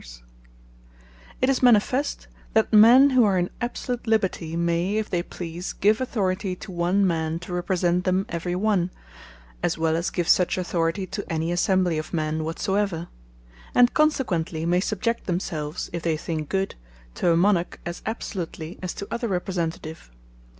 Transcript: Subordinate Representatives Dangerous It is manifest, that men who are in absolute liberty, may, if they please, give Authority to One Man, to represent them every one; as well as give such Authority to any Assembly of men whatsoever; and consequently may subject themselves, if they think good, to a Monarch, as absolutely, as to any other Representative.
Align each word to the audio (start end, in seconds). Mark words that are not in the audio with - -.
Subordinate 0.01 0.51
Representatives 0.51 0.97
Dangerous 1.37 1.41
It 1.41 1.49
is 1.51 1.63
manifest, 1.63 2.27
that 2.55 2.73
men 2.73 3.09
who 3.11 3.23
are 3.23 3.37
in 3.37 3.51
absolute 3.61 4.07
liberty, 4.07 4.55
may, 4.55 4.95
if 4.97 5.11
they 5.11 5.21
please, 5.21 5.73
give 5.73 6.01
Authority 6.01 6.55
to 6.55 6.71
One 6.71 7.05
Man, 7.05 7.37
to 7.37 7.53
represent 7.53 8.05
them 8.05 8.25
every 8.27 8.55
one; 8.55 8.89
as 9.61 9.77
well 9.77 9.95
as 9.95 10.09
give 10.09 10.27
such 10.27 10.57
Authority 10.57 11.05
to 11.05 11.31
any 11.31 11.51
Assembly 11.51 11.99
of 11.99 12.15
men 12.15 12.43
whatsoever; 12.43 13.09
and 13.75 13.93
consequently 13.93 14.65
may 14.65 14.79
subject 14.79 15.27
themselves, 15.27 15.91
if 15.93 16.01
they 16.01 16.17
think 16.17 16.49
good, 16.49 16.73
to 17.13 17.29
a 17.31 17.37
Monarch, 17.37 17.79
as 17.85 18.01
absolutely, 18.07 18.79
as 18.81 18.95
to 18.95 19.05
any 19.05 19.11
other 19.11 19.27
Representative. 19.27 20.09